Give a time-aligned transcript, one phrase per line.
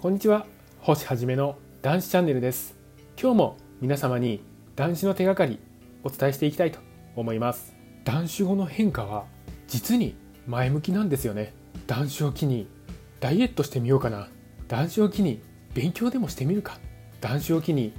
[0.00, 0.46] こんにちは。
[0.78, 2.74] 星はじめの男子チャンネルです。
[3.20, 4.42] 今日も皆様に
[4.74, 5.60] 男子の手がかり
[6.02, 6.78] お伝えしていきたいと
[7.16, 7.76] 思います。
[8.02, 9.26] 男子語の変化は
[9.68, 10.16] 実に
[10.46, 11.52] 前向きなんですよね。
[11.86, 12.66] 男子を機に
[13.20, 14.30] ダイエットしてみようかな。
[14.68, 15.42] 男子を機に
[15.74, 16.78] 勉強でもしてみるか。
[17.20, 17.92] 男子を機に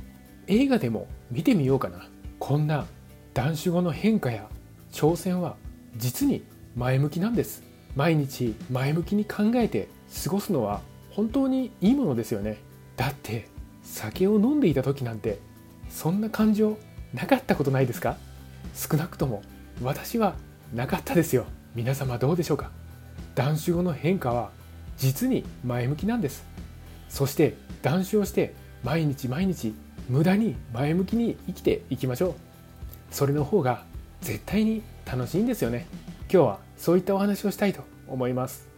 [0.47, 2.07] 映画でも見てみようかな。
[2.39, 2.88] こんな
[3.36, 4.49] 男子語の変化や
[4.91, 5.55] 挑戦は
[5.97, 6.43] 実に
[6.75, 7.61] 前向きなんです。
[7.95, 9.88] 毎日前向きに考えて
[10.23, 10.81] 過ごすのは
[11.12, 12.57] 本当にいいものですよね。
[12.98, 13.48] だって
[13.84, 15.40] 酒を飲んでいた時なんて
[15.90, 16.77] そんな感情
[17.13, 18.18] なかったことないですか？
[18.73, 19.44] 少なくとも
[19.82, 20.35] 私は
[20.73, 21.45] なかったですよ。
[21.76, 22.71] 皆様どうでしょうか？
[23.35, 24.52] 男子語の変化は
[24.98, 26.45] 実に前向きなんです。
[27.09, 29.73] そして男子をして毎日毎日
[30.07, 32.35] 無駄に前向きに生きていきましょう。
[33.12, 33.84] それの方が
[34.21, 35.88] 絶対に楽しいんですよね。
[36.32, 38.70] 今日はそういったお話をしたいと思います。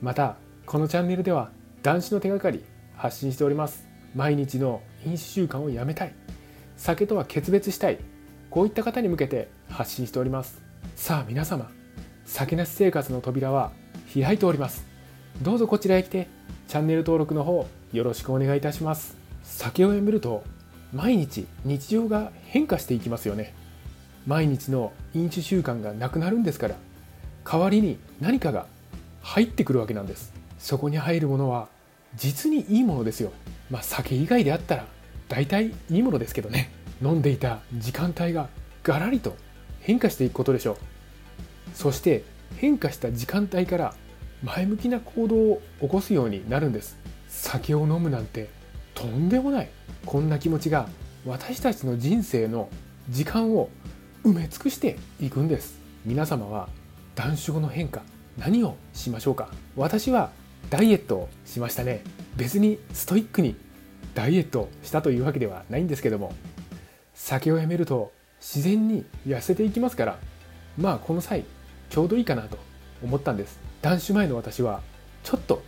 [0.00, 1.50] またこのチャンネルでは
[1.88, 2.62] 男子の手がかり
[2.96, 3.86] 発信しております。
[4.14, 6.12] 毎日の飲酒習慣をやめたい。
[6.76, 7.96] 酒とは決別したい。
[8.50, 10.60] こういった方に向けて発信しております。
[10.96, 11.70] さあ皆様
[12.26, 13.72] 酒なし生活の扉は
[14.12, 14.84] 開いております。
[15.40, 16.28] どうぞこちらへ来て
[16.66, 19.16] チャンネル登録の方よろしくお願いいたします。
[19.42, 20.44] 酒をやめると
[20.92, 23.54] 毎日日常が変化していきますよね。
[24.26, 26.74] 毎日の飲酒習慣がなくなるんですから
[27.50, 28.66] 代わりに何かが
[29.22, 30.34] 入ってくるわけなんです。
[30.58, 31.77] そこに入るものは
[32.16, 33.32] 実にいいものですよ。
[33.70, 34.86] まあ酒以外であったら
[35.28, 36.70] 大体いいものですけどね。
[37.02, 38.48] 飲んでいた時間帯が
[38.82, 39.36] ガラリと
[39.80, 40.76] 変化していくことでしょう。
[41.74, 42.24] そして
[42.56, 43.94] 変化した時間帯から
[44.42, 46.98] 前向きな行動を起こすようになるんです。
[47.28, 48.48] 酒を飲むなんて
[48.94, 49.68] とんでもない。
[50.06, 50.88] こんな気持ちが
[51.26, 52.68] 私たちの人生の
[53.10, 53.68] 時間を
[54.24, 55.78] 埋め尽くしていくんです。
[56.04, 56.68] 皆様は
[57.14, 58.02] 男子語の変化
[58.38, 59.50] 何をしましょうか。
[59.76, 60.30] 私は
[60.70, 62.02] ダイエットをしましたね。
[62.36, 63.56] 別にストイックに
[64.14, 66.34] ダイエットしたというわけではないんですけども。
[67.14, 70.18] 酒をやめると自然に痩せていきますから。
[70.76, 71.44] まあこの際
[71.90, 72.58] ちょうどいいかなと
[73.02, 73.58] 思ったんです。
[73.82, 74.82] 男子前の私は
[75.24, 75.62] ちょっと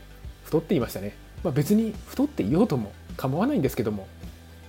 [0.45, 4.07] 太っていましたね、まあ、別に太っていようとも構わないんですけども。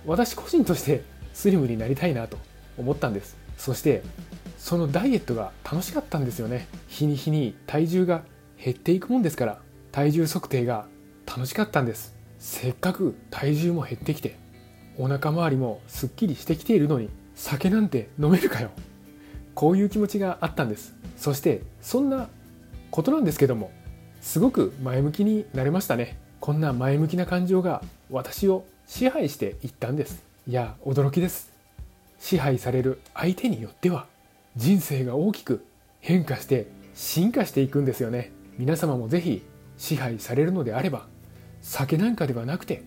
[0.04, 1.02] 私個人として
[1.32, 2.36] スリムになりたいなと
[2.76, 3.36] 思ったんです。
[3.56, 4.02] そして
[4.58, 6.66] そのダイエットが楽しかったんですよね。
[6.88, 8.22] 日に日に体重が
[8.62, 9.60] 減っていくもんですから。
[9.92, 10.86] 体重測定が
[11.26, 12.14] 楽しかったんです。
[12.38, 14.36] せっかく体重も減ってきて
[14.98, 18.70] お腹周りもすっきりしてきているのに酒なんて飲めるかよ。
[19.54, 20.94] こういう気持ちがあったんです。
[21.16, 22.28] そしてそんな
[22.90, 23.70] ことなんですけども
[24.20, 26.18] すごく前向きになれましたね。
[26.40, 30.24] こんな前向きな感情が私を支配していったんです。
[30.48, 31.52] いや驚きです。
[32.18, 34.06] 支配される相手によっては
[34.56, 35.64] 人生が大きく
[36.00, 38.32] 変化して進化していくんですよね。
[38.58, 39.42] 皆様もぜひ
[39.82, 41.08] 支配されるのであれば
[41.60, 42.84] 酒なんかではなくて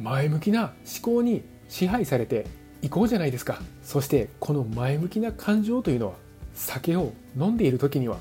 [0.00, 2.46] 前向きな思考に支配されて
[2.80, 3.60] いこうじゃないですか。
[3.82, 6.14] そしてこの前向きな感情というのは
[6.54, 8.16] 酒を飲んでいる時には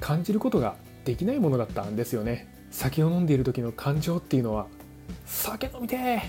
[0.00, 2.46] 感じることができないものだったんですよね。
[2.70, 4.66] 酒を飲んでいる時の感情っていうのは
[5.24, 6.20] 酒飲みてー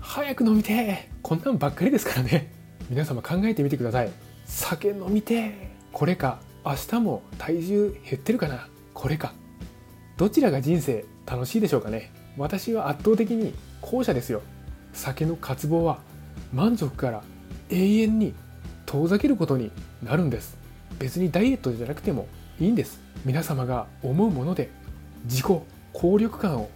[0.00, 2.52] 早く飲みてーこんなんばっかりですからね。
[2.88, 4.10] 皆様考えてみてください。
[4.44, 5.52] 酒飲みてー
[5.92, 9.34] これか明日も体重減ってるかなこれか。
[10.20, 12.12] どちらが人生楽しいでしょうかね。
[12.36, 14.42] 私は圧倒的に後者ですよ。
[14.92, 16.00] 酒の渇望は
[16.52, 17.24] 満足から
[17.70, 18.34] 永遠に
[18.84, 19.72] 遠ざけることに
[20.02, 20.58] なるんです。
[20.98, 22.28] 別にダイエットじゃなくても
[22.60, 23.00] いいんです。
[23.24, 24.68] 皆様が思うもので
[25.24, 25.46] 自己
[25.94, 26.68] 効力感を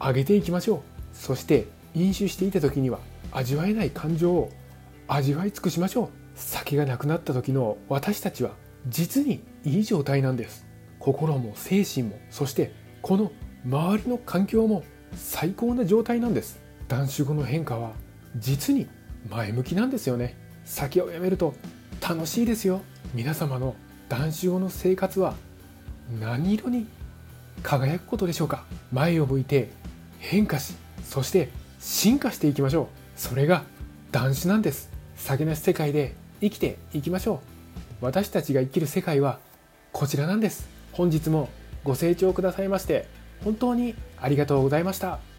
[0.00, 0.80] 上げていきましょう。
[1.16, 2.98] そして飲酒していた時には
[3.30, 4.50] 味わえない感情を
[5.06, 6.08] 味わい尽くしましょう。
[6.34, 8.50] 酒がなくなった時の私たちは
[8.88, 10.69] 実にいい状態なんです。
[11.00, 12.72] 心も精神もそして
[13.02, 13.32] この
[13.64, 14.84] 周りの環境も
[15.16, 16.60] 最高な状態なんです。
[16.88, 17.92] 男子後の変化は
[18.36, 18.86] 実に
[19.28, 20.36] 前向きなんですよね。
[20.64, 21.54] 酒をやめると
[22.00, 22.82] 楽しいですよ。
[23.14, 23.74] 皆様の
[24.08, 25.34] 男子後の生活は
[26.20, 26.86] 何色に
[27.62, 28.64] 輝くことでしょうか。
[28.92, 29.70] 前を向いて
[30.18, 30.74] 変化し
[31.04, 31.48] そして
[31.78, 32.86] 進化していきましょう。
[33.16, 33.64] それが
[34.12, 34.90] 男子なんです。
[35.16, 37.40] 酒なし世界で生きていきましょ
[38.00, 38.04] う。
[38.04, 39.38] 私たちが生きる世界は
[39.92, 40.79] こちらなんです。
[40.92, 41.48] 本日も
[41.84, 43.06] ご清聴くださいまして
[43.44, 45.29] 本当にありがとうございました。